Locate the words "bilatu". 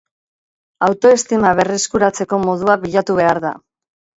2.87-3.19